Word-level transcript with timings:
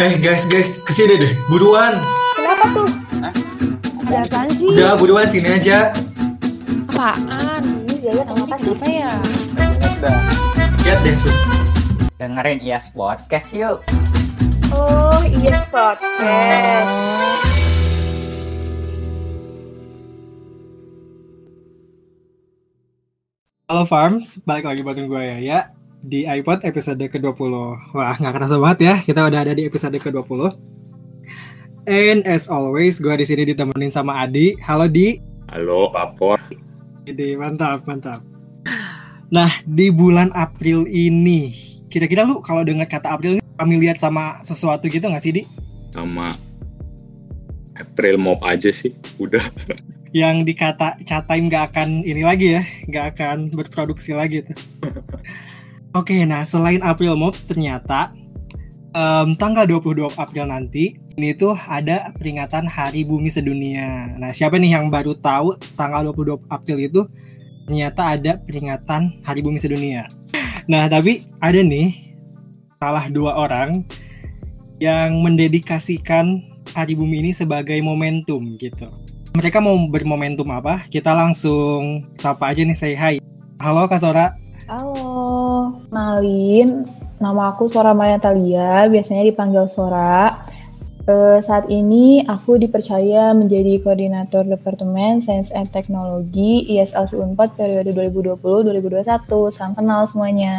Eh 0.00 0.16
guys 0.16 0.48
guys 0.48 0.80
ke 0.80 0.88
sini 0.88 1.20
deh 1.20 1.36
buruan. 1.52 2.00
Kenapa 2.32 2.64
tuh? 2.72 2.88
Ada 4.08 4.24
apaan 4.24 4.48
sih? 4.48 4.72
Udah 4.72 4.96
buruan 4.96 5.28
sini 5.28 5.52
aja. 5.52 5.92
Apaan? 6.88 7.84
Ini 7.84 8.00
Zaya 8.00 8.24
kenapa 8.24 8.54
sih? 8.56 8.72
Kenapa 8.72 8.88
ya? 8.88 9.12
Lihat 10.80 10.98
deh 11.04 11.14
tuh. 11.20 11.34
Dengerin 12.16 12.64
IAS 12.64 12.88
Podcast 12.96 13.52
yuk. 13.52 13.84
Oh 14.72 15.20
iya 15.28 15.60
podcast. 15.68 16.88
Halo 23.68 23.84
Farms, 23.84 24.40
balik 24.48 24.64
lagi 24.64 24.80
bareng 24.80 25.04
gue 25.04 25.20
ya 25.20 25.36
ya 25.36 25.81
di 26.02 26.26
iPod 26.26 26.66
episode 26.66 26.98
ke-20. 26.98 27.52
Wah, 27.94 28.14
nggak 28.18 28.34
kerasa 28.34 28.58
banget 28.58 28.78
ya, 28.82 28.94
kita 28.98 29.22
udah 29.22 29.40
ada 29.46 29.54
di 29.54 29.70
episode 29.70 29.94
ke-20. 29.94 30.50
And 31.86 32.26
as 32.26 32.50
always, 32.50 32.98
gue 32.98 33.14
di 33.14 33.26
sini 33.26 33.42
ditemenin 33.54 33.94
sama 33.94 34.22
Adi. 34.22 34.58
Halo 34.66 34.90
Di. 34.90 35.18
Halo, 35.50 35.90
Papor. 35.94 36.38
Jadi 37.06 37.38
mantap, 37.38 37.86
mantap. 37.86 38.22
Nah, 39.30 39.50
di 39.66 39.90
bulan 39.90 40.30
April 40.34 40.86
ini, 40.90 41.54
kira-kira 41.86 42.26
lu 42.26 42.42
kalau 42.42 42.66
dengar 42.66 42.86
kata 42.90 43.18
April 43.18 43.38
ini 43.38 43.44
familiar 43.58 43.96
sama 43.98 44.42
sesuatu 44.42 44.90
gitu 44.90 45.06
nggak 45.06 45.22
sih, 45.22 45.32
Di? 45.38 45.42
Sama 45.94 46.34
April 47.78 48.18
Mop 48.18 48.42
aja 48.42 48.74
sih, 48.74 48.94
udah. 49.22 49.42
Yang 50.12 50.52
dikata 50.52 50.98
Chatime 51.08 51.48
nggak 51.48 51.72
akan 51.72 52.04
ini 52.04 52.22
lagi 52.26 52.58
ya, 52.58 52.62
nggak 52.90 53.06
akan 53.16 53.36
berproduksi 53.54 54.12
lagi 54.12 54.44
tuh. 54.44 54.58
Oke, 55.92 56.24
nah 56.24 56.40
selain 56.48 56.80
April 56.80 57.20
Mop, 57.20 57.36
ternyata 57.44 58.16
em, 58.96 59.36
tanggal 59.36 59.68
22 59.68 60.08
April 60.16 60.48
nanti 60.48 60.96
ini 61.20 61.36
tuh 61.36 61.52
ada 61.52 62.08
peringatan 62.16 62.64
Hari 62.64 63.04
Bumi 63.04 63.28
Sedunia. 63.28 64.16
Nah, 64.16 64.32
siapa 64.32 64.56
nih 64.56 64.72
yang 64.72 64.88
baru 64.88 65.12
tahu 65.12 65.52
tanggal 65.76 66.08
22 66.16 66.48
April 66.48 66.78
itu 66.80 67.00
ternyata 67.68 68.16
ada 68.16 68.40
peringatan 68.40 69.20
Hari 69.20 69.40
Bumi 69.44 69.60
Sedunia. 69.60 70.08
Nah, 70.64 70.88
tapi 70.88 71.28
ada 71.44 71.60
nih 71.60 71.92
salah 72.80 73.12
dua 73.12 73.36
orang 73.36 73.84
yang 74.80 75.20
mendedikasikan 75.20 76.40
Hari 76.72 76.96
Bumi 76.96 77.20
ini 77.20 77.36
sebagai 77.36 77.76
momentum 77.84 78.56
gitu. 78.56 78.88
Mereka 79.36 79.60
mau 79.60 79.76
bermomentum 79.92 80.48
apa? 80.56 80.88
Kita 80.88 81.12
langsung 81.12 82.08
sapa 82.16 82.48
aja 82.48 82.64
nih 82.64 82.78
say 82.80 82.96
hi. 82.96 83.20
Halo 83.60 83.84
Kak 83.84 84.00
Sora. 84.00 84.40
Halo, 84.72 85.11
kenalin 85.88 86.86
nama 87.22 87.54
aku 87.54 87.70
Sora 87.70 87.94
Maria 87.94 88.18
Talia, 88.18 88.90
biasanya 88.90 89.22
dipanggil 89.22 89.70
Sora. 89.70 90.30
Eh, 91.02 91.38
saat 91.42 91.66
ini 91.66 92.22
aku 92.22 92.62
dipercaya 92.62 93.34
menjadi 93.34 93.82
koordinator 93.82 94.46
Departemen 94.46 95.18
Sains 95.18 95.50
and 95.50 95.66
Teknologi 95.74 96.62
ISLC 96.78 97.18
Unpad 97.18 97.58
periode 97.58 97.90
2020-2021. 97.90 99.50
Salam 99.50 99.74
kenal 99.74 100.06
semuanya. 100.06 100.54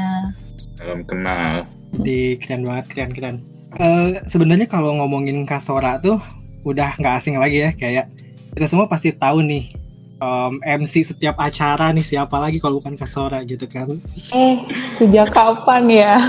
Salam 0.76 1.08
kenal. 1.08 1.64
Di 1.96 2.36
keren 2.44 2.68
banget, 2.68 2.86
keren 2.92 3.12
keren. 3.16 3.36
Eh, 3.80 4.20
Sebenarnya 4.28 4.68
kalau 4.68 4.92
ngomongin 5.00 5.48
Kak 5.48 5.64
Sora 5.64 5.96
tuh 6.04 6.20
udah 6.68 6.92
nggak 7.00 7.16
asing 7.24 7.40
lagi 7.40 7.64
ya, 7.64 7.72
kayak 7.72 8.12
kita 8.52 8.68
semua 8.68 8.92
pasti 8.92 9.16
tahu 9.16 9.40
nih 9.48 9.83
em, 10.24 10.54
MC 10.80 11.04
setiap 11.04 11.36
acara 11.36 11.92
nih 11.92 12.06
siapa 12.06 12.40
lagi 12.40 12.64
kalau 12.64 12.80
bukan 12.80 12.96
Kak 12.96 13.12
Sora 13.12 13.44
gitu 13.44 13.68
kan. 13.68 14.00
Eh, 14.32 14.64
sejak 14.96 15.36
kapan 15.36 15.84
ya? 15.92 16.14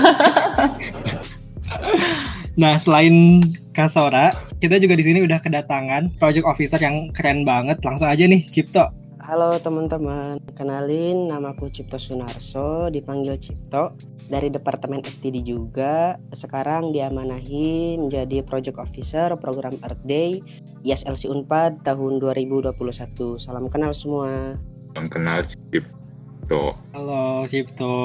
Nah, 2.55 2.79
selain 2.79 3.43
Kasora, 3.75 4.31
kita 4.63 4.79
juga 4.79 4.95
di 4.95 5.03
sini 5.03 5.19
udah 5.19 5.43
kedatangan 5.43 6.15
project 6.15 6.47
officer 6.47 6.79
yang 6.79 7.11
keren 7.11 7.43
banget. 7.43 7.83
Langsung 7.83 8.07
aja 8.07 8.23
nih, 8.23 8.47
Cipto. 8.47 8.87
Halo 9.25 9.57
teman-teman, 9.57 10.37
kenalin 10.53 11.25
namaku 11.25 11.73
Cipto 11.73 11.97
Sunarso, 11.97 12.93
dipanggil 12.93 13.41
Cipto 13.41 13.97
dari 14.29 14.53
Departemen 14.53 15.01
STD 15.01 15.41
juga. 15.41 16.21
Sekarang 16.29 16.93
diamanahi 16.93 17.97
menjadi 17.97 18.45
Project 18.45 18.77
Officer 18.77 19.33
program 19.41 19.81
Earth 19.81 20.05
Day 20.05 20.45
ISLC 20.85 21.25
Unpad 21.25 21.81
tahun 21.81 22.21
2021. 22.21 23.41
Salam 23.41 23.65
kenal 23.65 23.97
semua. 23.97 24.61
Salam 24.93 25.09
kenal 25.09 25.41
Cipto. 25.73 26.77
Halo, 26.93 27.49
Cipto. 27.49 27.97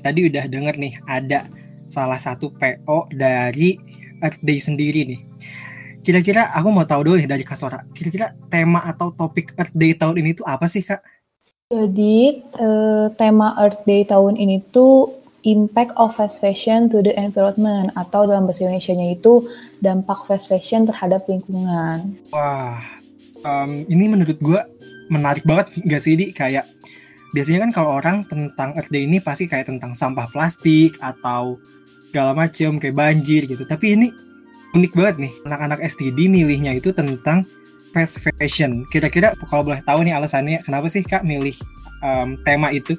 Tadi 0.00 0.32
udah 0.32 0.48
denger 0.48 0.80
nih, 0.80 0.96
ada 1.04 1.44
salah 1.92 2.16
satu 2.16 2.48
PO 2.56 3.12
dari 3.12 3.76
Earth 4.24 4.40
Day 4.40 4.64
sendiri 4.64 5.04
nih. 5.12 5.20
Kira-kira 6.04 6.52
aku 6.52 6.68
mau 6.68 6.84
tahu 6.84 7.08
dulu 7.08 7.16
nih 7.16 7.30
dari 7.32 7.44
Kasora. 7.48 7.80
Kira-kira 7.96 8.36
tema 8.52 8.84
atau 8.84 9.08
topik 9.08 9.56
Earth 9.56 9.72
Day 9.72 9.96
tahun 9.96 10.20
ini 10.20 10.36
tuh 10.36 10.44
apa 10.44 10.68
sih, 10.68 10.84
Kak? 10.84 11.00
Jadi, 11.72 12.44
eh, 12.44 13.06
tema 13.16 13.56
Earth 13.56 13.88
Day 13.88 14.04
tahun 14.04 14.36
ini 14.36 14.60
tuh 14.68 15.24
Impact 15.44 15.96
of 16.00 16.16
Fast 16.16 16.44
Fashion 16.44 16.88
to 16.92 17.00
the 17.04 17.16
Environment 17.16 17.92
atau 17.96 18.24
dalam 18.28 18.44
bahasa 18.44 18.64
Indonesia-nya 18.64 19.16
itu 19.16 19.44
dampak 19.84 20.24
fast 20.24 20.48
fashion 20.48 20.88
terhadap 20.88 21.20
lingkungan. 21.28 22.16
Wah, 22.32 22.80
em, 23.44 23.84
ini 23.92 24.08
menurut 24.08 24.40
gua 24.40 24.64
menarik 25.12 25.44
banget 25.44 25.76
gak 25.84 26.00
sih, 26.00 26.16
Di? 26.16 26.32
Kayak 26.32 26.64
biasanya 27.36 27.68
kan 27.68 27.70
kalau 27.76 27.90
orang 28.00 28.24
tentang 28.24 28.72
Earth 28.72 28.88
Day 28.88 29.04
ini 29.04 29.20
pasti 29.20 29.44
kayak 29.44 29.68
tentang 29.68 29.92
sampah 29.92 30.32
plastik 30.32 30.96
atau 30.96 31.60
segala 32.08 32.32
macem 32.32 32.80
kayak 32.80 32.96
banjir 32.96 33.44
gitu. 33.44 33.68
Tapi 33.68 34.00
ini 34.00 34.08
unik 34.74 34.92
banget 34.92 35.16
nih, 35.22 35.32
anak-anak 35.46 35.78
STD 35.86 36.26
milihnya 36.26 36.74
itu 36.74 36.90
tentang 36.90 37.46
fast 37.94 38.18
fashion. 38.18 38.82
Kira-kira 38.90 39.38
kalau 39.46 39.62
boleh 39.62 39.80
tahu 39.86 40.02
nih 40.02 40.18
alasannya 40.18 40.66
kenapa 40.66 40.90
sih 40.90 41.06
Kak 41.06 41.22
milih 41.22 41.54
em, 42.02 42.34
tema 42.42 42.74
itu? 42.74 42.98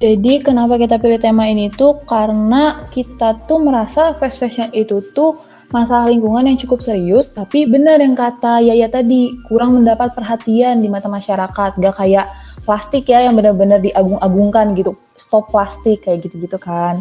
Jadi 0.00 0.42
kenapa 0.42 0.80
kita 0.80 0.98
pilih 0.98 1.20
tema 1.20 1.46
ini 1.46 1.68
tuh 1.70 2.00
karena 2.08 2.88
kita 2.90 3.38
tuh 3.46 3.62
merasa 3.62 4.16
fast 4.16 4.40
fashion 4.40 4.72
itu 4.72 5.04
tuh 5.12 5.38
masalah 5.70 6.08
lingkungan 6.12 6.48
yang 6.48 6.58
cukup 6.60 6.84
serius, 6.84 7.32
tapi 7.32 7.64
benar 7.64 7.96
yang 8.00 8.12
kata 8.12 8.60
Yaya 8.60 8.92
tadi, 8.92 9.32
kurang 9.48 9.80
mendapat 9.80 10.12
perhatian 10.12 10.84
di 10.84 10.88
mata 10.92 11.08
masyarakat, 11.08 11.80
gak 11.80 11.96
kayak 11.96 12.28
plastik 12.68 13.08
ya 13.08 13.24
yang 13.24 13.32
benar-benar 13.32 13.80
diagung-agungkan 13.80 14.76
gitu, 14.76 14.92
stop 15.16 15.48
plastik 15.48 16.04
kayak 16.04 16.28
gitu-gitu 16.28 16.60
kan. 16.60 17.00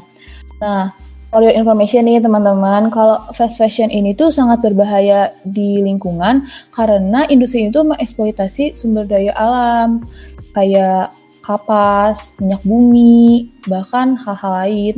Nah, 0.63 0.95
for 1.31 1.39
your 1.39 1.55
information 1.55 2.03
nih 2.05 2.19
teman-teman, 2.19 2.91
kalau 2.91 3.23
fast 3.31 3.55
fashion 3.55 3.87
ini 3.87 4.11
tuh 4.11 4.29
sangat 4.29 4.59
berbahaya 4.59 5.31
di 5.47 5.79
lingkungan 5.79 6.43
karena 6.75 7.23
industri 7.31 7.71
itu 7.71 7.79
mengeksploitasi 7.81 8.75
sumber 8.75 9.07
daya 9.07 9.31
alam 9.39 10.03
kayak 10.51 11.15
kapas, 11.41 12.35
minyak 12.37 12.61
bumi, 12.67 13.49
bahkan 13.65 14.19
hal-hal 14.19 14.53
lain. 14.61 14.95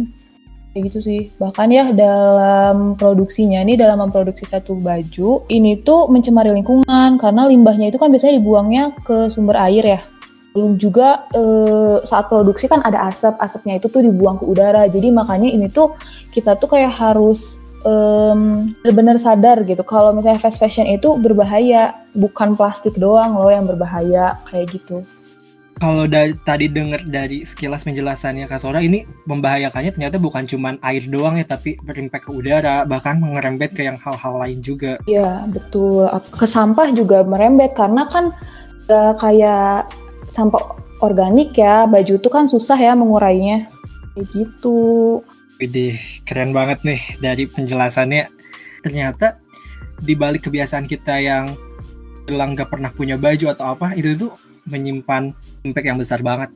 Kayak 0.73 0.83
gitu 0.89 0.99
sih. 1.05 1.21
Bahkan 1.38 1.69
ya 1.69 1.94
dalam 1.94 2.97
produksinya 2.97 3.61
nih, 3.61 3.77
dalam 3.77 4.01
memproduksi 4.09 4.50
satu 4.50 4.73
baju, 4.81 5.45
ini 5.53 5.77
tuh 5.85 6.09
mencemari 6.09 6.50
lingkungan 6.50 7.21
karena 7.21 7.45
limbahnya 7.45 7.94
itu 7.94 8.01
kan 8.01 8.09
biasanya 8.09 8.41
dibuangnya 8.41 8.83
ke 9.05 9.29
sumber 9.29 9.53
air 9.61 9.85
ya. 9.85 10.01
Belum 10.53 10.78
juga 10.78 11.25
eh, 11.34 11.97
saat 12.06 12.30
produksi 12.30 12.69
kan 12.69 12.86
ada 12.86 13.09
asap, 13.09 13.36
asapnya 13.41 13.81
itu 13.81 13.90
tuh 13.90 14.06
dibuang 14.06 14.38
ke 14.38 14.46
udara. 14.46 14.86
Jadi 14.86 15.09
makanya 15.09 15.50
ini 15.50 15.68
tuh 15.68 15.97
kita 16.30 16.56
tuh 16.56 16.69
kayak 16.72 16.94
harus 16.94 17.59
benar-benar 17.84 19.19
sadar 19.19 19.59
gitu 19.68 19.84
kalau 19.84 20.16
misalnya 20.16 20.40
fast 20.40 20.56
fashion 20.56 20.88
itu 20.88 21.19
berbahaya, 21.19 21.92
bukan 22.16 22.56
plastik 22.56 22.96
doang 22.96 23.36
loh 23.36 23.52
yang 23.52 23.68
berbahaya 23.68 24.40
kayak 24.47 24.72
gitu. 24.72 25.03
Kalau 25.84 26.08
dari 26.08 26.31
tadi 26.47 26.72
dengar 26.72 27.03
dari 27.03 27.44
sekilas 27.44 27.84
penjelasannya 27.84 28.47
Kak 28.47 28.62
Sora 28.63 28.80
ini 28.80 29.03
membahayakannya 29.28 29.92
ternyata 29.92 30.16
bukan 30.16 30.47
cuman 30.47 30.80
air 30.80 31.03
doang 31.12 31.36
ya 31.36 31.44
tapi 31.44 31.75
berimpact 31.84 32.30
ke 32.30 32.31
udara 32.31 32.88
bahkan 32.88 33.19
mengerembet 33.19 33.75
ke 33.75 33.83
yang 33.83 34.00
hal-hal 34.00 34.39
lain 34.39 34.63
juga. 34.63 34.95
Iya, 35.04 35.44
betul. 35.51 36.07
Ke 36.31 36.48
sampah 36.48 36.88
juga 36.95 37.27
merembet 37.27 37.75
karena 37.75 38.07
kan 38.07 38.31
gak 38.88 39.19
kayak 39.19 39.92
sampah 40.33 40.75
organik 41.00 41.56
ya. 41.56 41.85
Baju 41.85 42.19
tuh 42.19 42.31
kan 42.33 42.45
susah 42.50 42.75
ya 42.75 42.97
mengurainya. 42.97 43.69
Kayak 44.18 44.27
gitu. 44.33 45.21
Widih, 45.62 45.95
keren 46.27 46.51
banget 46.51 46.81
nih 46.83 47.01
dari 47.21 47.45
penjelasannya. 47.47 48.27
Ternyata 48.83 49.39
di 50.03 50.13
balik 50.18 50.50
kebiasaan 50.50 50.89
kita 50.89 51.21
yang 51.24 51.53
bilang 52.27 52.57
gak 52.57 52.74
pernah 52.74 52.91
punya 52.91 53.15
baju 53.15 53.53
atau 53.53 53.77
apa, 53.77 53.95
itu 53.95 54.27
tuh 54.27 54.31
menyimpan 54.68 55.31
impact 55.63 55.88
yang 55.88 56.00
besar 56.00 56.19
banget. 56.19 56.51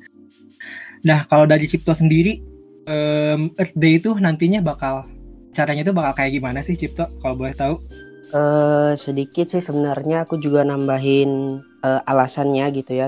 Nah, 1.03 1.23
kalau 1.27 1.47
dari 1.47 1.67
Cipto 1.67 1.95
sendiri, 1.95 2.39
em, 2.87 3.51
Earth 3.55 3.75
Day 3.75 3.99
itu 3.99 4.15
nantinya 4.17 4.63
bakal 4.63 5.07
caranya 5.51 5.87
itu 5.87 5.93
bakal 5.95 6.13
kayak 6.23 6.39
gimana 6.39 6.59
sih 6.63 6.75
Cipto? 6.75 7.07
Kalau 7.19 7.35
boleh 7.35 7.55
tahu? 7.55 7.79
Eh, 8.27 8.91
sedikit 8.99 9.47
sih 9.47 9.63
sebenarnya 9.63 10.27
aku 10.27 10.35
juga 10.35 10.67
nambahin 10.67 11.63
eh, 11.63 12.01
alasannya 12.03 12.67
gitu 12.75 12.99
ya 12.99 13.07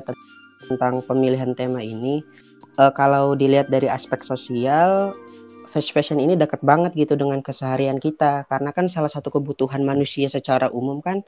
tentang 0.69 1.01
pemilihan 1.01 1.57
tema 1.57 1.81
ini. 1.81 2.21
Eh, 2.77 2.93
kalau 2.93 3.33
dilihat 3.33 3.73
dari 3.73 3.89
aspek 3.89 4.21
sosial, 4.21 5.11
fast 5.69 5.93
fashion 5.93 6.17
ini 6.17 6.33
dekat 6.37 6.61
banget 6.65 6.97
gitu 6.97 7.13
dengan 7.13 7.41
keseharian 7.45 8.01
kita 8.01 8.49
karena 8.49 8.73
kan 8.73 8.89
salah 8.89 9.09
satu 9.09 9.29
kebutuhan 9.29 9.85
manusia 9.85 10.25
secara 10.25 10.73
umum 10.73 10.97
kan 11.01 11.21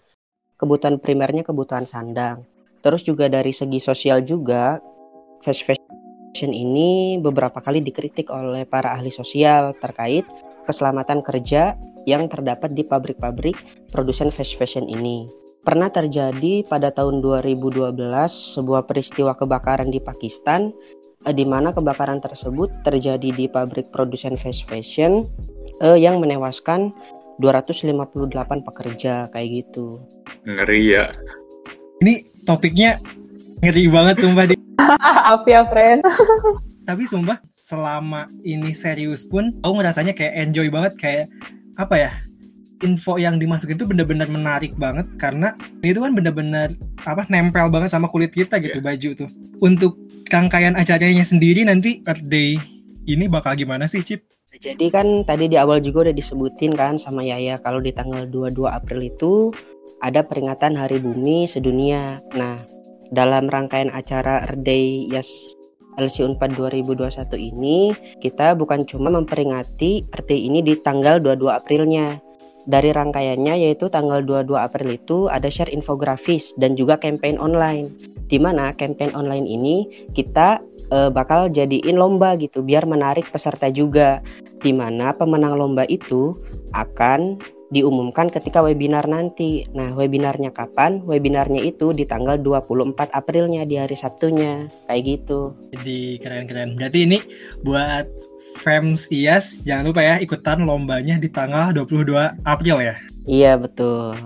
kebutuhan 0.58 0.98
primernya 0.98 1.46
kebutuhan 1.46 1.86
sandang. 1.86 2.46
Terus 2.82 3.06
juga 3.06 3.30
dari 3.30 3.54
segi 3.54 3.78
sosial 3.78 4.26
juga 4.26 4.82
fast 5.46 5.66
fashion 5.66 6.54
ini 6.54 7.22
beberapa 7.22 7.62
kali 7.62 7.82
dikritik 7.86 8.34
oleh 8.34 8.66
para 8.66 8.98
ahli 8.98 9.14
sosial 9.14 9.78
terkait 9.78 10.26
keselamatan 10.66 11.22
kerja 11.22 11.78
yang 12.10 12.26
terdapat 12.26 12.74
di 12.74 12.82
pabrik-pabrik 12.82 13.58
produsen 13.94 14.34
fast 14.34 14.58
fashion 14.58 14.90
ini. 14.90 15.41
Pernah 15.62 15.94
terjadi 15.94 16.66
pada 16.66 16.90
tahun 16.90 17.22
2012 17.22 17.94
sebuah 18.58 18.90
peristiwa 18.90 19.38
kebakaran 19.38 19.94
di 19.94 20.02
Pakistan 20.02 20.74
eh, 21.30 21.34
di 21.38 21.46
mana 21.46 21.70
kebakaran 21.70 22.18
tersebut 22.18 22.74
terjadi 22.82 23.30
di 23.30 23.46
pabrik 23.46 23.94
produsen 23.94 24.34
fast 24.34 24.66
fashion 24.66 25.30
eh, 25.86 26.02
yang 26.02 26.18
menewaskan 26.18 26.90
258 27.38 27.94
pekerja 28.42 29.30
kayak 29.30 29.48
gitu. 29.62 30.02
Ngeri 30.50 30.98
ya. 30.98 31.14
Ini 32.02 32.26
topiknya 32.50 32.98
ngeri 33.62 33.86
banget 33.86 34.26
sumpah 34.26 34.46
di. 34.50 34.58
Apa 35.38 35.46
ya, 35.46 35.62
friend? 35.70 36.02
Tapi 36.90 37.06
sumpah 37.06 37.38
selama 37.54 38.26
ini 38.42 38.74
serius 38.74 39.30
pun 39.30 39.54
aku 39.62 39.78
ngerasanya 39.78 40.18
kayak 40.18 40.34
enjoy 40.42 40.74
banget 40.74 40.94
kayak 40.98 41.26
apa 41.78 41.96
ya? 41.96 42.12
Info 42.82 43.18
yang 43.18 43.38
dimasukin 43.38 43.78
itu 43.78 43.86
bener-bener 43.86 44.26
menarik 44.28 44.74
banget 44.76 45.08
karena 45.18 45.54
itu 45.86 46.02
kan 46.02 46.12
bener-bener 46.14 46.74
apa 47.02 47.26
nempel 47.30 47.70
banget 47.70 47.94
sama 47.94 48.10
kulit 48.10 48.34
kita 48.34 48.58
gitu 48.62 48.82
baju 48.82 49.10
tuh. 49.26 49.30
Untuk 49.62 49.98
rangkaian 50.30 50.74
acaranya 50.74 51.26
sendiri 51.26 51.66
nanti 51.66 52.02
Earth 52.06 52.26
Day 52.26 52.58
ini 53.10 53.26
bakal 53.26 53.58
gimana 53.58 53.90
sih 53.90 54.06
Cip? 54.06 54.26
Jadi 54.62 54.94
kan 54.94 55.26
tadi 55.26 55.50
di 55.50 55.58
awal 55.58 55.82
juga 55.82 56.10
udah 56.10 56.16
disebutin 56.16 56.76
kan 56.76 57.00
sama 57.00 57.26
Yaya 57.26 57.58
kalau 57.64 57.82
di 57.82 57.90
tanggal 57.96 58.30
22 58.30 58.68
April 58.68 59.00
itu 59.02 59.50
ada 60.06 60.22
peringatan 60.22 60.78
Hari 60.78 61.02
Bumi 61.02 61.50
Sedunia. 61.50 62.20
Nah, 62.36 62.62
dalam 63.10 63.50
rangkaian 63.50 63.90
acara 63.90 64.46
Earth 64.46 64.62
Day 64.62 65.08
Yas 65.10 65.30
LC 66.00 66.24
Unpad 66.24 66.56
2021 66.56 67.36
ini 67.38 67.92
kita 68.24 68.56
bukan 68.56 68.88
cuma 68.88 69.12
memperingati 69.12 70.06
Earth 70.14 70.28
Day 70.30 70.46
ini 70.46 70.64
di 70.64 70.78
tanggal 70.80 71.20
22 71.20 71.52
Aprilnya. 71.52 72.22
Dari 72.70 72.94
rangkaiannya 72.94 73.58
yaitu 73.58 73.90
tanggal 73.90 74.22
22 74.22 74.54
April 74.54 74.90
itu 74.94 75.18
ada 75.34 75.50
share 75.50 75.74
infografis 75.74 76.54
dan 76.62 76.78
juga 76.78 76.98
campaign 77.02 77.42
online. 77.42 77.90
Di 78.30 78.38
mana 78.38 78.72
campaign 78.78 79.18
online 79.18 79.50
ini 79.50 79.90
kita 80.14 80.62
e, 80.94 81.10
bakal 81.10 81.50
jadiin 81.50 81.98
lomba 81.98 82.38
gitu 82.38 82.62
biar 82.62 82.86
menarik 82.86 83.26
peserta 83.34 83.74
juga. 83.74 84.22
Di 84.62 84.70
mana 84.78 85.10
pemenang 85.18 85.58
lomba 85.58 85.90
itu 85.90 86.38
akan 86.78 87.42
diumumkan 87.74 88.30
ketika 88.30 88.62
webinar 88.62 89.08
nanti. 89.10 89.66
Nah, 89.74 89.96
webinarnya 89.98 90.54
kapan? 90.54 91.02
Webinarnya 91.08 91.66
itu 91.66 91.96
di 91.96 92.06
tanggal 92.06 92.38
24 92.38 93.10
Aprilnya 93.10 93.66
di 93.66 93.80
hari 93.80 93.98
Sabtunya. 93.98 94.70
Kayak 94.86 95.02
gitu. 95.08 95.58
Jadi 95.74 96.22
keren-keren. 96.22 96.78
Berarti 96.78 97.00
ini 97.10 97.20
buat 97.66 98.31
Fems 98.60 99.08
IAS 99.08 99.64
jangan 99.64 99.88
lupa 99.88 100.04
ya 100.04 100.20
ikutan 100.20 100.68
lombanya 100.68 101.16
di 101.16 101.32
tanggal 101.32 101.72
22 101.72 102.44
April 102.44 102.78
ya. 102.84 102.96
Iya, 103.30 103.54
betul. 103.58 104.18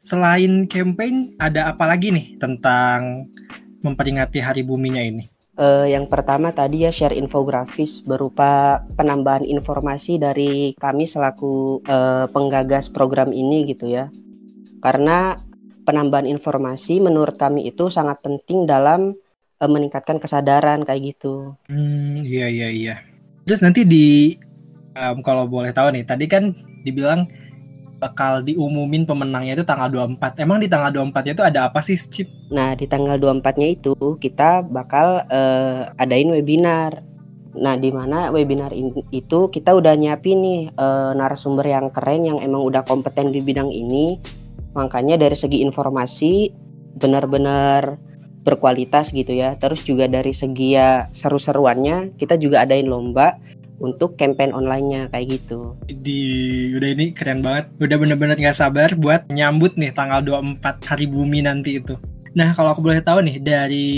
Selain 0.00 0.64
campaign 0.64 1.36
ada 1.36 1.68
apa 1.68 1.84
lagi 1.84 2.08
nih 2.08 2.40
tentang 2.40 3.28
memperingati 3.84 4.40
Hari 4.40 4.64
Buminya 4.64 5.04
ini? 5.04 5.28
Uh, 5.60 5.84
yang 5.84 6.08
pertama 6.08 6.56
tadi 6.56 6.88
ya 6.88 6.92
share 6.94 7.12
infografis 7.12 8.00
berupa 8.00 8.80
penambahan 8.96 9.44
informasi 9.44 10.16
dari 10.16 10.72
kami 10.72 11.04
selaku 11.04 11.84
uh, 11.84 12.32
penggagas 12.32 12.88
program 12.88 13.28
ini 13.36 13.68
gitu 13.68 13.92
ya. 13.92 14.08
Karena 14.80 15.36
penambahan 15.84 16.24
informasi 16.24 17.04
menurut 17.04 17.36
kami 17.36 17.68
itu 17.68 17.92
sangat 17.92 18.24
penting 18.24 18.64
dalam 18.64 19.12
uh, 19.60 19.68
meningkatkan 19.68 20.16
kesadaran 20.16 20.88
kayak 20.88 21.12
gitu. 21.12 21.60
Hmm, 21.68 22.24
iya 22.24 22.48
iya 22.48 22.68
iya. 22.72 22.96
Terus 23.50 23.66
nanti 23.66 23.82
di 23.82 24.38
um, 24.94 25.26
kalau 25.26 25.50
boleh 25.50 25.74
tahu 25.74 25.90
nih, 25.90 26.06
tadi 26.06 26.30
kan 26.30 26.54
dibilang 26.86 27.26
bakal 27.98 28.46
diumumin 28.46 29.02
pemenangnya 29.02 29.58
itu 29.58 29.66
tanggal 29.66 29.90
24. 29.90 30.38
Emang 30.38 30.62
di 30.62 30.70
tanggal 30.70 30.94
24 30.94 31.34
itu 31.34 31.42
ada 31.42 31.66
apa 31.66 31.82
sih, 31.82 31.98
Cip? 31.98 32.30
Nah, 32.54 32.78
di 32.78 32.86
tanggal 32.86 33.18
24-nya 33.18 33.74
itu 33.74 33.98
kita 34.22 34.62
bakal 34.62 35.26
uh, 35.26 35.90
adain 35.98 36.30
webinar. 36.30 37.02
Nah, 37.58 37.74
di 37.74 37.90
mana 37.90 38.30
webinar 38.30 38.70
itu 39.10 39.50
kita 39.50 39.74
udah 39.74 39.98
nyiapin 39.98 40.38
nih 40.38 40.60
uh, 40.78 41.10
narasumber 41.18 41.66
yang 41.66 41.90
keren 41.90 42.30
yang 42.30 42.38
emang 42.38 42.62
udah 42.62 42.86
kompeten 42.86 43.34
di 43.34 43.42
bidang 43.42 43.74
ini. 43.74 44.14
Makanya 44.78 45.18
dari 45.18 45.34
segi 45.34 45.66
informasi 45.66 46.54
benar-benar 47.02 47.98
berkualitas 48.42 49.12
gitu 49.12 49.32
ya. 49.32 49.56
Terus 49.56 49.84
juga 49.84 50.08
dari 50.08 50.32
segi 50.32 50.76
ya 50.76 51.06
seru-seruannya 51.10 52.16
kita 52.16 52.40
juga 52.40 52.64
adain 52.64 52.88
lomba 52.88 53.36
untuk 53.80 54.14
campaign 54.20 54.52
online-nya 54.52 55.08
kayak 55.10 55.40
gitu. 55.40 55.74
Di 55.88 56.20
udah 56.76 56.88
ini 56.92 57.16
keren 57.16 57.40
banget. 57.40 57.72
Udah 57.80 57.96
bener-bener 57.96 58.36
nggak 58.36 58.56
sabar 58.56 58.92
buat 58.94 59.26
nyambut 59.32 59.74
nih 59.80 59.90
tanggal 59.96 60.20
24 60.20 60.60
hari 60.84 61.08
bumi 61.08 61.42
nanti 61.44 61.80
itu. 61.80 61.96
Nah, 62.30 62.54
kalau 62.54 62.70
aku 62.70 62.84
boleh 62.84 63.02
tahu 63.02 63.26
nih 63.26 63.42
dari 63.42 63.88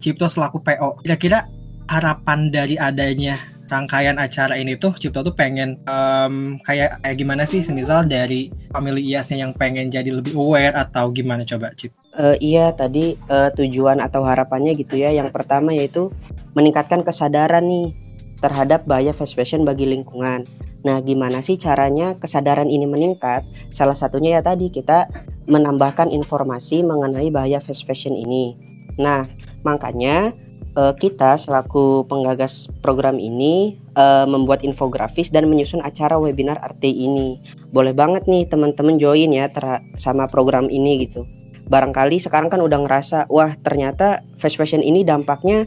Cipto 0.00 0.24
selaku 0.24 0.64
PO, 0.64 1.04
kira-kira 1.04 1.44
harapan 1.90 2.48
dari 2.48 2.80
adanya 2.80 3.36
rangkaian 3.72 4.20
acara 4.20 4.60
ini 4.60 4.76
tuh 4.76 4.92
Cipto 4.92 5.24
tuh 5.24 5.32
pengen 5.32 5.80
um, 5.88 6.60
kayak 6.60 7.00
kayak 7.00 7.16
gimana 7.16 7.48
sih 7.48 7.64
semisal 7.64 8.04
dari 8.04 8.52
family 8.68 9.00
IASnya 9.00 9.48
yang 9.48 9.56
pengen 9.56 9.88
jadi 9.88 10.12
lebih 10.12 10.36
aware 10.36 10.76
atau 10.76 11.08
gimana 11.08 11.48
coba 11.48 11.72
Cip? 11.72 11.96
Uh, 12.12 12.36
iya 12.44 12.68
tadi 12.76 13.16
uh, 13.32 13.48
tujuan 13.56 14.04
atau 14.04 14.20
harapannya 14.20 14.76
gitu 14.76 15.00
ya. 15.00 15.08
Yang 15.08 15.32
pertama 15.32 15.72
yaitu 15.72 16.12
meningkatkan 16.52 17.00
kesadaran 17.00 17.64
nih 17.64 17.96
terhadap 18.44 18.84
bahaya 18.84 19.16
fast 19.16 19.32
fashion 19.32 19.64
bagi 19.64 19.88
lingkungan. 19.88 20.44
Nah, 20.82 20.98
gimana 21.00 21.38
sih 21.40 21.54
caranya 21.54 22.18
kesadaran 22.18 22.66
ini 22.66 22.90
meningkat? 22.90 23.46
Salah 23.70 23.94
satunya 23.94 24.38
ya 24.38 24.42
tadi 24.42 24.68
kita 24.68 25.06
menambahkan 25.46 26.10
informasi 26.10 26.82
mengenai 26.82 27.30
bahaya 27.30 27.62
fast 27.62 27.86
fashion 27.86 28.12
ini. 28.18 28.58
Nah, 28.98 29.22
makanya 29.62 30.34
uh, 30.76 30.94
kita 30.96 31.36
selaku 31.36 32.04
penggagas 32.08 32.68
program 32.80 33.20
ini 33.20 33.76
uh, 33.96 34.24
membuat 34.24 34.64
infografis 34.64 35.28
dan 35.28 35.48
menyusun 35.48 35.84
acara 35.84 36.16
webinar 36.16 36.60
RT 36.60 36.84
ini. 36.88 37.40
Boleh 37.72 37.92
banget 37.92 38.24
nih 38.28 38.48
teman-teman 38.48 38.96
join 38.96 39.32
ya 39.32 39.48
sama 39.96 40.28
program 40.28 40.68
ini 40.68 41.08
gitu. 41.08 41.28
Barangkali 41.68 42.20
sekarang 42.20 42.52
kan 42.52 42.60
udah 42.60 42.84
ngerasa, 42.84 43.32
wah 43.32 43.56
ternyata 43.64 44.20
fast 44.36 44.60
fashion 44.60 44.84
ini 44.84 45.06
dampaknya 45.06 45.64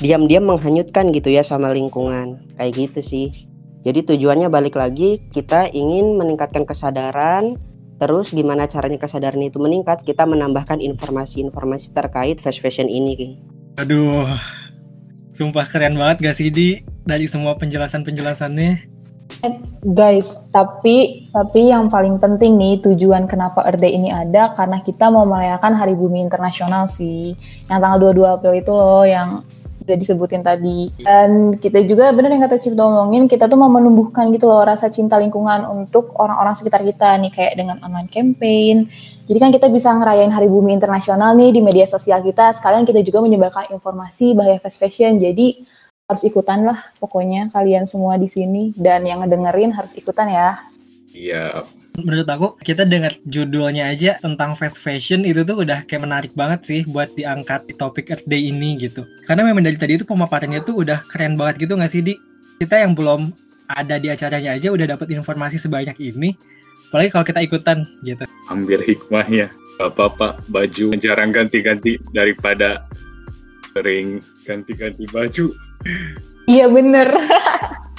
diam-diam 0.00 0.48
menghanyutkan 0.48 1.12
gitu 1.12 1.28
ya 1.28 1.44
sama 1.44 1.68
lingkungan. 1.74 2.40
Kayak 2.56 2.72
gitu 2.78 3.00
sih. 3.04 3.26
Jadi 3.82 4.06
tujuannya 4.06 4.46
balik 4.46 4.78
lagi 4.78 5.18
kita 5.34 5.68
ingin 5.74 6.14
meningkatkan 6.16 6.62
kesadaran. 6.64 7.58
Terus 7.98 8.34
gimana 8.34 8.66
caranya 8.66 8.98
kesadaran 8.98 9.42
itu 9.46 9.62
meningkat? 9.62 10.02
Kita 10.02 10.26
menambahkan 10.26 10.82
informasi-informasi 10.82 11.94
terkait 11.94 12.42
fast 12.42 12.58
fashion 12.58 12.90
ini 12.90 13.38
aduh 13.76 14.28
sumpah 15.32 15.64
keren 15.64 15.96
banget 15.96 16.28
gak 16.28 16.36
sih 16.36 16.52
di 16.52 16.84
dari 17.02 17.24
semua 17.26 17.56
penjelasan-penjelasannya 17.56 18.92
guys, 19.82 20.38
tapi 20.54 21.26
tapi 21.34 21.74
yang 21.74 21.90
paling 21.90 22.22
penting 22.22 22.54
nih 22.54 22.78
tujuan 22.86 23.26
kenapa 23.26 23.66
Day 23.74 23.98
ini 23.98 24.14
ada 24.14 24.54
karena 24.54 24.78
kita 24.78 25.10
mau 25.10 25.26
merayakan 25.26 25.74
Hari 25.74 25.98
Bumi 25.98 26.22
Internasional 26.22 26.86
sih. 26.86 27.34
Yang 27.66 27.78
tanggal 27.82 27.98
22 28.14 28.34
April 28.38 28.54
itu 28.54 28.72
loh 28.72 29.02
yang 29.02 29.42
udah 29.82 29.96
disebutin 29.98 30.42
tadi. 30.46 30.88
Dan 31.02 31.58
kita 31.58 31.82
juga 31.84 32.14
benar 32.14 32.30
yang 32.32 32.42
kata 32.46 32.62
Cipto 32.62 32.80
omongin, 32.80 33.26
kita 33.26 33.50
tuh 33.50 33.58
mau 33.58 33.68
menumbuhkan 33.68 34.30
gitu 34.30 34.46
loh 34.48 34.62
rasa 34.62 34.88
cinta 34.88 35.18
lingkungan 35.18 35.66
untuk 35.68 36.14
orang-orang 36.16 36.54
sekitar 36.54 36.86
kita 36.86 37.18
nih 37.18 37.30
kayak 37.34 37.54
dengan 37.58 37.76
online 37.82 38.08
campaign. 38.08 38.88
Jadi 39.26 39.38
kan 39.38 39.50
kita 39.54 39.66
bisa 39.70 39.94
ngerayain 39.94 40.32
Hari 40.34 40.48
Bumi 40.50 40.74
Internasional 40.74 41.34
nih 41.38 41.54
di 41.54 41.60
media 41.62 41.86
sosial 41.86 42.22
kita. 42.22 42.54
Sekalian 42.54 42.82
kita 42.88 43.02
juga 43.06 43.22
menyebarkan 43.22 43.70
informasi 43.70 44.34
bahaya 44.34 44.58
fast 44.58 44.78
fashion. 44.78 45.18
Jadi 45.22 45.62
harus 46.10 46.22
ikutan 46.26 46.66
lah 46.66 46.76
pokoknya 46.98 47.48
kalian 47.54 47.88
semua 47.88 48.20
di 48.20 48.28
sini 48.28 48.74
dan 48.76 49.06
yang 49.06 49.22
ngedengerin 49.22 49.72
harus 49.72 49.94
ikutan 49.96 50.28
ya. 50.28 50.58
Iya, 51.12 51.68
menurut 52.00 52.24
aku 52.24 52.46
kita 52.64 52.88
dengar 52.88 53.12
judulnya 53.28 53.92
aja 53.92 54.16
tentang 54.16 54.56
fast 54.56 54.80
fashion 54.80 55.28
itu 55.28 55.44
tuh 55.44 55.60
udah 55.60 55.84
kayak 55.84 56.08
menarik 56.08 56.32
banget 56.32 56.60
sih 56.64 56.80
buat 56.88 57.12
diangkat 57.12 57.68
di 57.68 57.74
topik 57.76 58.08
Earth 58.08 58.24
Day 58.24 58.48
ini 58.48 58.80
gitu. 58.80 59.04
Karena 59.28 59.44
memang 59.44 59.60
dari 59.60 59.76
tadi 59.76 60.00
itu 60.00 60.08
pemaparannya 60.08 60.64
tuh 60.64 60.80
udah 60.80 61.04
keren 61.04 61.36
banget 61.36 61.68
gitu 61.68 61.76
gak 61.76 61.92
sih 61.92 62.00
di 62.00 62.16
kita 62.56 62.80
yang 62.80 62.96
belum 62.96 63.28
ada 63.68 64.00
di 64.00 64.08
acaranya 64.08 64.56
aja 64.56 64.72
udah 64.72 64.96
dapat 64.96 65.12
informasi 65.12 65.60
sebanyak 65.60 65.96
ini. 66.00 66.32
Apalagi 66.88 67.12
kalau 67.12 67.24
kita 67.28 67.40
ikutan 67.44 67.84
gitu. 68.04 68.24
Ambil 68.48 68.80
hikmahnya. 68.84 69.52
Bapak-bapak 69.80 70.44
baju 70.52 70.86
jarang 71.00 71.32
ganti-ganti 71.32 71.96
daripada 72.12 72.88
sering 73.72 74.20
ganti-ganti 74.44 75.08
baju. 75.08 75.52
Iya 76.48 76.68
bener. 76.68 77.08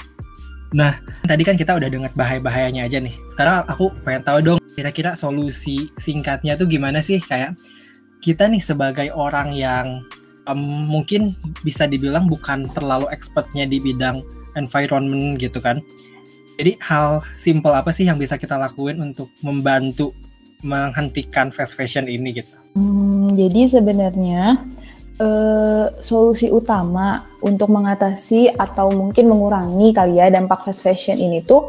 Nah, 0.74 0.98
tadi 1.22 1.46
kan 1.46 1.54
kita 1.54 1.78
udah 1.78 1.86
dengar 1.86 2.10
bahaya-bahayanya 2.18 2.90
aja 2.90 2.98
nih. 2.98 3.14
Sekarang 3.30 3.62
aku 3.70 3.94
pengen 4.02 4.22
tahu 4.26 4.38
dong, 4.42 4.58
kira-kira 4.74 5.14
solusi 5.14 5.86
singkatnya 6.02 6.58
tuh 6.58 6.66
gimana 6.66 6.98
sih? 6.98 7.22
Kayak 7.22 7.54
kita 8.18 8.50
nih 8.50 8.58
sebagai 8.58 9.08
orang 9.14 9.54
yang 9.54 10.02
um, 10.50 10.58
mungkin 10.90 11.38
bisa 11.62 11.86
dibilang 11.86 12.26
bukan 12.26 12.66
terlalu 12.74 13.06
expertnya 13.14 13.70
di 13.70 13.78
bidang 13.78 14.26
environment 14.58 15.38
gitu 15.38 15.62
kan. 15.62 15.78
Jadi 16.58 16.74
hal 16.82 17.22
simple 17.38 17.70
apa 17.70 17.94
sih 17.94 18.10
yang 18.10 18.18
bisa 18.18 18.34
kita 18.34 18.58
lakuin 18.58 18.98
untuk 18.98 19.30
membantu 19.46 20.10
menghentikan 20.66 21.54
fast 21.54 21.78
fashion 21.78 22.10
ini 22.10 22.42
gitu? 22.42 22.54
Hmm, 22.74 23.30
jadi 23.38 23.70
sebenarnya 23.70 24.58
eh, 25.22 25.86
solusi 26.02 26.50
utama 26.50 27.22
untuk 27.44 27.68
mengatasi 27.68 28.48
atau 28.56 28.88
mungkin 28.96 29.28
mengurangi 29.28 29.92
kali 29.92 30.16
ya 30.16 30.32
dampak 30.32 30.64
fast 30.64 30.80
fashion 30.80 31.20
ini 31.20 31.44
tuh 31.44 31.68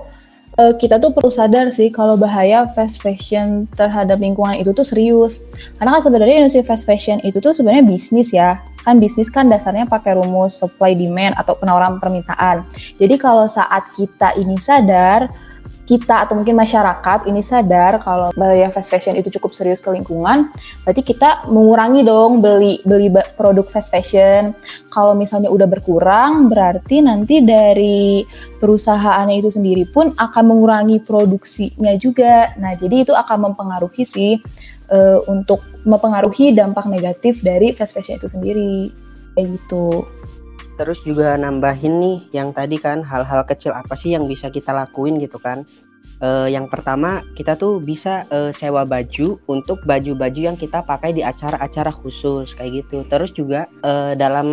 eh, 0.55 0.73
kita 0.79 1.03
tuh 1.03 1.11
perlu 1.11 1.27
sadar 1.27 1.67
sih 1.75 1.91
kalau 1.91 2.15
bahaya 2.15 2.63
fast 2.71 3.03
fashion 3.03 3.67
terhadap 3.75 4.15
lingkungan 4.23 4.55
itu 4.55 4.71
tuh 4.71 4.87
serius. 4.87 5.43
Karena 5.75 5.99
kan 5.99 6.01
sebenarnya 6.07 6.47
industri 6.47 6.63
fast 6.63 6.87
fashion 6.87 7.19
itu 7.27 7.43
tuh 7.43 7.51
sebenarnya 7.51 7.83
bisnis 7.83 8.31
ya. 8.31 8.63
Kan 8.87 9.03
bisnis 9.03 9.27
kan 9.27 9.51
dasarnya 9.51 9.83
pakai 9.83 10.15
rumus 10.15 10.55
supply 10.55 10.95
demand 10.95 11.35
atau 11.35 11.59
penawaran 11.59 11.99
permintaan. 11.99 12.63
Jadi 12.95 13.15
kalau 13.19 13.49
saat 13.51 13.91
kita 13.99 14.31
ini 14.39 14.55
sadar 14.55 15.27
kita 15.85 16.25
atau 16.25 16.33
mungkin 16.33 16.57
masyarakat 16.57 17.29
ini 17.29 17.45
sadar 17.45 18.01
kalau 18.01 18.33
bahaya 18.33 18.73
fast 18.73 18.89
fashion 18.89 19.13
itu 19.13 19.29
cukup 19.37 19.53
serius 19.53 19.79
ke 19.79 19.93
lingkungan, 19.93 20.49
berarti 20.81 21.01
kita 21.05 21.45
mengurangi 21.47 22.01
dong 22.01 22.41
beli 22.41 22.81
beli 22.81 23.13
produk 23.37 23.69
fast 23.69 23.93
fashion. 23.93 24.57
Kalau 24.89 25.13
misalnya 25.13 25.53
udah 25.53 25.69
berkurang, 25.69 26.49
berarti 26.49 27.05
nanti 27.05 27.45
dari 27.45 28.25
perusahaannya 28.57 29.45
itu 29.45 29.53
sendiri 29.53 29.85
pun 29.85 30.17
akan 30.17 30.43
mengurangi 30.49 30.97
produksinya 31.05 31.93
juga. 32.01 32.55
Nah, 32.57 32.73
jadi 32.73 33.05
itu 33.05 33.13
akan 33.13 33.51
mempengaruhi 33.53 34.03
sih 34.07 34.41
uh, 34.89 35.19
untuk 35.29 35.61
mempengaruhi 35.85 36.55
dampak 36.57 36.89
negatif 36.89 37.45
dari 37.45 37.69
fast 37.75 37.93
fashion 37.93 38.17
itu 38.17 38.25
sendiri. 38.25 38.89
Kayak 39.35 39.59
gitu 39.59 40.07
terus 40.75 41.01
juga 41.03 41.35
nambahin 41.39 41.99
nih 41.99 42.17
yang 42.35 42.51
tadi 42.51 42.79
kan 42.79 43.01
hal-hal 43.01 43.43
kecil 43.47 43.71
apa 43.71 43.95
sih 43.95 44.13
yang 44.13 44.27
bisa 44.27 44.51
kita 44.51 44.71
lakuin 44.75 45.17
gitu 45.19 45.39
kan? 45.39 45.63
Uh, 46.23 46.47
yang 46.47 46.71
pertama 46.71 47.27
kita 47.35 47.59
tuh 47.59 47.83
bisa 47.83 48.23
uh, 48.31 48.47
sewa 48.47 48.87
baju 48.87 49.35
untuk 49.51 49.83
baju-baju 49.83 50.41
yang 50.47 50.55
kita 50.55 50.79
pakai 50.79 51.11
di 51.11 51.19
acara-acara 51.19 51.91
khusus 51.91 52.55
kayak 52.55 52.87
gitu. 52.87 53.03
Terus 53.11 53.35
juga 53.35 53.67
uh, 53.83 54.15
dalam 54.15 54.47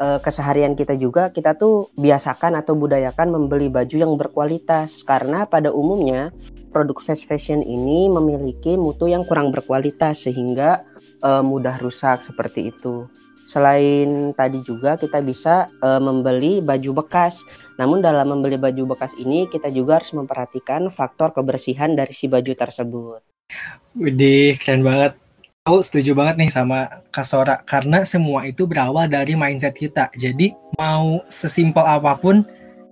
uh, 0.00 0.18
keseharian 0.24 0.72
kita 0.72 0.96
juga 0.96 1.28
kita 1.28 1.60
tuh 1.60 1.92
biasakan 2.00 2.56
atau 2.56 2.72
budayakan 2.72 3.36
membeli 3.36 3.68
baju 3.68 3.96
yang 4.00 4.12
berkualitas. 4.16 5.04
Karena 5.04 5.44
pada 5.44 5.68
umumnya 5.68 6.32
produk 6.72 7.04
fast 7.04 7.28
fashion 7.28 7.60
ini 7.60 8.08
memiliki 8.08 8.80
mutu 8.80 9.12
yang 9.12 9.28
kurang 9.28 9.52
berkualitas 9.52 10.24
sehingga 10.24 10.88
uh, 11.20 11.44
mudah 11.44 11.76
rusak 11.84 12.24
seperti 12.24 12.72
itu 12.72 13.04
Selain 13.48 14.36
tadi 14.36 14.60
juga 14.60 15.00
kita 15.00 15.24
bisa 15.24 15.72
e, 15.80 15.88
membeli 15.96 16.60
baju 16.60 17.00
bekas. 17.00 17.40
Namun 17.80 18.04
dalam 18.04 18.28
membeli 18.28 18.60
baju 18.60 18.92
bekas 18.92 19.16
ini 19.16 19.48
kita 19.48 19.72
juga 19.72 19.96
harus 19.96 20.12
memperhatikan 20.12 20.92
faktor 20.92 21.32
kebersihan 21.32 21.96
dari 21.96 22.12
si 22.12 22.28
baju 22.28 22.52
tersebut. 22.52 23.24
Widih, 23.96 24.60
keren 24.60 24.84
banget. 24.84 25.16
Aku 25.64 25.80
setuju 25.80 26.12
banget 26.12 26.44
nih 26.44 26.52
sama 26.52 27.04
Kasora 27.08 27.60
karena 27.64 28.04
semua 28.04 28.44
itu 28.44 28.68
berawal 28.68 29.08
dari 29.08 29.32
mindset 29.32 29.72
kita. 29.72 30.12
Jadi 30.12 30.52
mau 30.76 31.24
sesimpel 31.32 31.84
apa 31.84 32.20
pun 32.20 32.44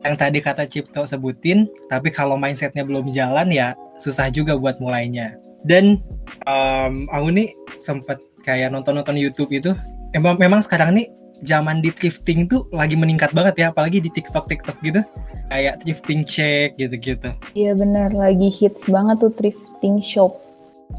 yang 0.05 0.17
tadi 0.17 0.39
kata 0.41 0.69
Cipto 0.69 1.05
sebutin, 1.09 1.69
tapi 1.89 2.09
kalau 2.13 2.37
mindsetnya 2.37 2.85
belum 2.85 3.13
jalan 3.13 3.49
ya 3.53 3.77
susah 4.01 4.29
juga 4.33 4.57
buat 4.57 4.77
mulainya. 4.81 5.37
Dan 5.65 6.01
um, 6.45 7.09
aku 7.13 7.29
nih 7.33 7.49
sempet 7.81 8.21
kayak 8.45 8.71
nonton-nonton 8.71 9.19
YouTube 9.19 9.51
itu 9.57 9.73
emang 10.17 10.41
memang 10.41 10.65
sekarang 10.65 10.97
nih 10.97 11.13
zaman 11.45 11.85
di 11.85 11.93
thrifting 11.93 12.49
tuh 12.49 12.65
lagi 12.73 12.97
meningkat 12.97 13.37
banget 13.37 13.61
ya 13.61 13.67
apalagi 13.69 14.01
di 14.01 14.09
TikTok 14.09 14.49
TikTok 14.49 14.81
gitu 14.81 15.05
kayak 15.53 15.85
thrifting 15.85 16.25
check 16.25 16.73
gitu-gitu. 16.81 17.37
Iya 17.53 17.77
benar 17.77 18.17
lagi 18.17 18.49
hits 18.49 18.89
banget 18.89 19.21
tuh 19.21 19.33
thrifting 19.37 20.01
shop. 20.01 20.41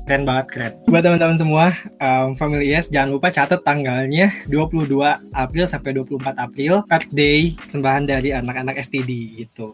Keren 0.05 0.27
banget 0.27 0.45
keren. 0.51 0.73
Buat 0.91 1.03
teman-teman 1.07 1.39
semua, 1.39 1.65
um, 2.03 2.35
Family 2.35 2.69
Yes 2.69 2.91
jangan 2.91 3.17
lupa 3.17 3.31
catat 3.31 3.63
tanggalnya 3.63 4.29
22 4.51 4.93
April 5.31 5.65
sampai 5.65 5.95
24 5.95 6.37
April 6.37 6.83
Earth 6.91 7.09
Day 7.15 7.55
sembahan 7.71 8.05
dari 8.05 8.35
anak-anak 8.35 8.77
STD 8.83 9.41
gitu. 9.41 9.73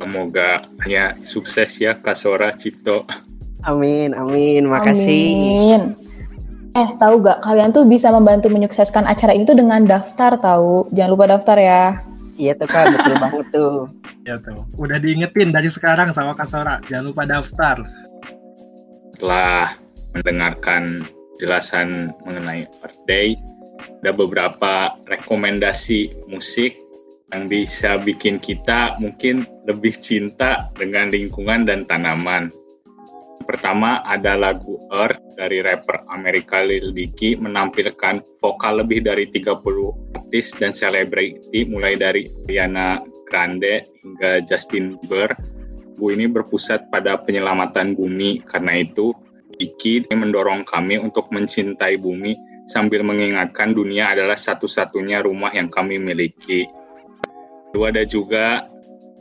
Semoga 0.00 0.64
hanya 0.84 1.12
sukses 1.22 1.76
ya 1.76 1.92
Kasora 1.96 2.56
Cipto. 2.56 3.04
Amin, 3.68 4.16
amin. 4.16 4.64
Makasih. 4.64 5.36
Amin. 5.36 6.09
Eh, 6.70 6.88
tahu 7.02 7.18
gak 7.26 7.42
kalian 7.42 7.74
tuh 7.74 7.82
bisa 7.82 8.14
membantu 8.14 8.46
menyukseskan 8.46 9.02
acara 9.02 9.34
ini 9.34 9.42
tuh 9.42 9.58
dengan 9.58 9.82
daftar 9.82 10.38
tahu. 10.38 10.86
Jangan 10.94 11.10
lupa 11.10 11.26
daftar 11.26 11.56
ya. 11.58 11.84
Iya 12.38 12.56
tuh 12.56 12.68
kak, 12.70 12.94
betul 12.94 13.16
banget 13.26 13.46
tuh. 13.50 13.76
Iya 14.22 14.36
tuh. 14.38 14.60
Udah 14.78 14.96
diingetin 15.02 15.50
dari 15.50 15.68
sekarang 15.68 16.14
sama 16.14 16.32
Kak 16.32 16.46
Sora. 16.46 16.78
Jangan 16.86 17.04
lupa 17.10 17.22
daftar. 17.26 17.82
Setelah 19.12 19.76
mendengarkan 20.14 21.04
jelasan 21.42 22.14
mengenai 22.24 22.70
Earth 22.86 23.02
Day, 23.04 23.34
ada 24.00 24.14
beberapa 24.14 24.94
rekomendasi 25.10 26.30
musik 26.30 26.76
yang 27.34 27.46
bisa 27.50 27.98
bikin 28.00 28.38
kita 28.38 28.96
mungkin 28.98 29.46
lebih 29.66 29.94
cinta 29.98 30.70
dengan 30.78 31.10
lingkungan 31.10 31.66
dan 31.66 31.84
tanaman. 31.84 32.48
Pertama 33.50 33.98
ada 34.06 34.38
lagu 34.38 34.78
Earth 34.94 35.34
dari 35.34 35.58
rapper 35.58 36.06
Amerika 36.14 36.62
Lil 36.62 36.94
Dicky 36.94 37.34
menampilkan 37.34 38.22
vokal 38.38 38.78
lebih 38.78 39.02
dari 39.02 39.26
30 39.26 39.58
artis 40.14 40.54
dan 40.54 40.70
selebriti 40.70 41.66
mulai 41.66 41.98
dari 41.98 42.30
Ariana 42.46 43.02
Grande 43.26 43.82
hingga 44.06 44.46
Justin 44.46 44.94
Bieber. 45.02 45.34
Lagu 45.98 46.06
ini 46.14 46.30
berpusat 46.30 46.94
pada 46.94 47.18
penyelamatan 47.18 47.98
bumi 47.98 48.38
karena 48.46 48.86
itu 48.86 49.10
Dicky 49.58 50.06
mendorong 50.14 50.62
kami 50.62 51.02
untuk 51.02 51.26
mencintai 51.34 51.98
bumi 51.98 52.38
sambil 52.70 53.02
mengingatkan 53.02 53.74
dunia 53.74 54.14
adalah 54.14 54.38
satu-satunya 54.38 55.26
rumah 55.26 55.50
yang 55.50 55.66
kami 55.66 55.98
miliki. 55.98 56.70
Lalu 57.74 57.82
ada 57.82 58.02
juga 58.06 58.70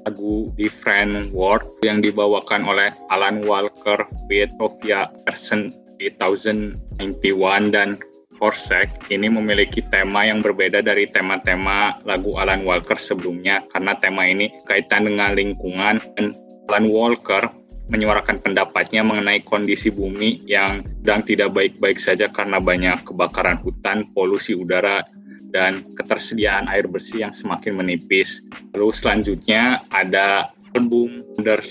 lagu 0.09 0.49
Different 0.57 1.29
World 1.29 1.85
yang 1.85 2.01
dibawakan 2.01 2.65
oleh 2.65 2.89
Alan 3.13 3.45
Walker 3.45 4.09
with 4.25 4.49
Sofia 4.57 5.05
Person 5.29 5.69
2091 6.01 7.69
dan 7.69 8.01
Forsake. 8.41 9.13
Ini 9.13 9.29
memiliki 9.29 9.85
tema 9.85 10.25
yang 10.25 10.41
berbeda 10.41 10.81
dari 10.81 11.05
tema-tema 11.13 12.01
lagu 12.09 12.41
Alan 12.41 12.65
Walker 12.65 12.97
sebelumnya 12.97 13.61
karena 13.69 13.93
tema 14.01 14.25
ini 14.25 14.49
kaitan 14.65 15.05
dengan 15.05 15.37
lingkungan. 15.37 16.01
Dan 16.17 16.33
Alan 16.71 16.89
Walker 16.89 17.45
menyuarakan 17.89 18.41
pendapatnya 18.41 19.01
mengenai 19.01 19.41
kondisi 19.45 19.89
bumi 19.89 20.45
yang 20.45 20.85
sedang 20.85 21.21
tidak 21.25 21.49
baik-baik 21.53 21.97
saja 21.97 22.29
karena 22.29 22.61
banyak 22.61 23.01
kebakaran 23.01 23.59
hutan, 23.65 24.07
polusi 24.13 24.53
udara, 24.53 25.03
dan 25.49 25.85
ketersediaan 25.97 26.69
air 26.69 26.85
bersih 26.85 27.25
yang 27.25 27.33
semakin 27.33 27.77
menipis. 27.77 28.45
Lalu 28.73 28.89
selanjutnya 28.93 29.83
ada 29.93 30.53
album 30.77 31.25
Under 31.37 31.61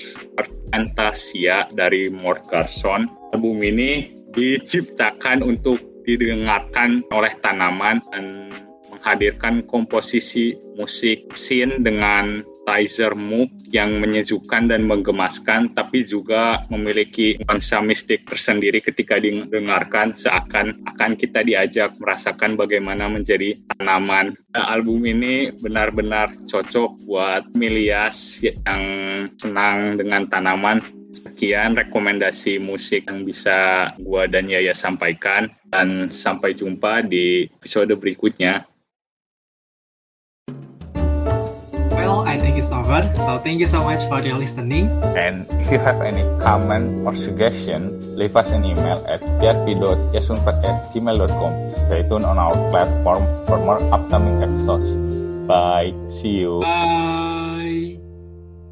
Fantasia 0.71 1.71
dari 1.75 2.11
Mort 2.11 2.47
Garson. 2.51 3.07
Album 3.35 3.63
ini 3.63 4.15
diciptakan 4.35 5.45
untuk 5.45 5.79
didengarkan 6.09 7.05
oleh 7.13 7.33
tanaman 7.45 8.01
dan 8.11 8.49
menghadirkan 8.89 9.61
komposisi 9.69 10.57
musik 10.81 11.29
scene 11.37 11.85
dengan 11.85 12.41
Tizer 12.69 13.17
Mood 13.17 13.49
yang 13.73 13.97
menyejukkan 13.97 14.69
dan 14.69 14.85
menggemaskan, 14.85 15.73
tapi 15.73 16.05
juga 16.05 16.69
memiliki 16.69 17.41
nuansa 17.49 17.81
mistik 17.81 18.29
tersendiri 18.29 18.85
ketika 18.85 19.17
didengarkan 19.17 20.13
seakan 20.13 20.77
akan 20.85 21.17
kita 21.17 21.41
diajak 21.41 21.97
merasakan 21.97 22.61
bagaimana 22.61 23.09
menjadi 23.09 23.57
tanaman. 23.73 24.37
Nah, 24.53 24.69
album 24.69 25.01
ini 25.09 25.49
benar-benar 25.65 26.29
cocok 26.45 27.09
buat 27.09 27.49
Milias 27.57 28.45
yang 28.45 28.85
senang 29.41 29.97
dengan 29.97 30.29
tanaman. 30.29 30.85
Sekian 31.09 31.73
rekomendasi 31.73 32.61
musik 32.61 33.09
yang 33.09 33.25
bisa 33.25 33.89
gua 34.05 34.29
dan 34.29 34.45
Yaya 34.45 34.77
sampaikan 34.77 35.49
dan 35.73 36.13
sampai 36.13 36.53
jumpa 36.53 37.09
di 37.09 37.49
episode 37.49 37.97
berikutnya. 37.97 38.69
I 42.27 42.39
think 42.39 42.57
it's 42.59 42.73
over. 42.73 43.03
So 43.25 43.39
thank 43.39 43.61
you 43.61 43.67
so 43.67 43.85
much 43.85 44.05
for 44.09 44.21
your 44.23 44.39
listening. 44.39 44.89
And 45.17 45.47
if 45.63 45.71
you 45.71 45.79
have 45.79 46.01
any 46.01 46.23
comment 46.43 47.07
or 47.07 47.15
suggestion, 47.17 48.17
leave 48.17 48.37
us 48.37 48.51
an 48.51 48.65
email 48.65 49.05
at 49.09 49.21
prp.yasunpet@gmail.com. 49.41 51.53
Stay 51.87 52.03
tuned 52.09 52.25
on 52.25 52.39
our 52.39 52.55
platform 52.73 53.25
for 53.47 53.59
more 53.59 53.81
upcoming 53.93 54.43
episodes. 54.43 54.91
Bye. 55.47 55.93
See 56.09 56.29
you. 56.45 56.61
Bye. 56.61 57.37